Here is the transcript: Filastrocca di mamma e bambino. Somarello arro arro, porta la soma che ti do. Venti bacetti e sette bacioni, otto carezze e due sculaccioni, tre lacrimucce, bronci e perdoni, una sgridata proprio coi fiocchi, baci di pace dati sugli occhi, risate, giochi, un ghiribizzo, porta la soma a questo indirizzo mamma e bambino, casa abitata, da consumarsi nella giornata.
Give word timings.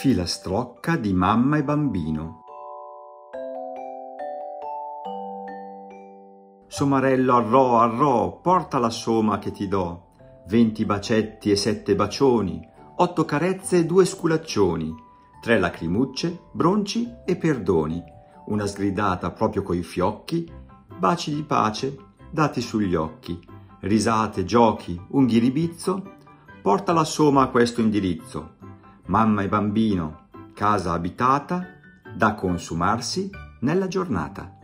Filastrocca 0.00 0.96
di 0.96 1.12
mamma 1.12 1.58
e 1.58 1.62
bambino. 1.62 2.44
Somarello 6.68 7.36
arro 7.36 7.76
arro, 7.76 8.40
porta 8.40 8.78
la 8.78 8.88
soma 8.88 9.38
che 9.38 9.50
ti 9.50 9.68
do. 9.68 10.06
Venti 10.46 10.86
bacetti 10.86 11.50
e 11.50 11.56
sette 11.56 11.94
bacioni, 11.94 12.66
otto 12.96 13.26
carezze 13.26 13.76
e 13.76 13.84
due 13.84 14.06
sculaccioni, 14.06 14.94
tre 15.42 15.58
lacrimucce, 15.58 16.44
bronci 16.50 17.16
e 17.26 17.36
perdoni, 17.36 18.02
una 18.46 18.64
sgridata 18.64 19.32
proprio 19.32 19.62
coi 19.62 19.82
fiocchi, 19.82 20.50
baci 20.96 21.34
di 21.34 21.42
pace 21.42 21.94
dati 22.30 22.62
sugli 22.62 22.94
occhi, 22.94 23.38
risate, 23.80 24.46
giochi, 24.46 24.98
un 25.08 25.26
ghiribizzo, 25.26 26.14
porta 26.62 26.94
la 26.94 27.04
soma 27.04 27.42
a 27.42 27.48
questo 27.48 27.82
indirizzo 27.82 28.56
mamma 29.10 29.42
e 29.42 29.48
bambino, 29.48 30.28
casa 30.54 30.92
abitata, 30.92 31.66
da 32.14 32.34
consumarsi 32.34 33.28
nella 33.62 33.88
giornata. 33.88 34.59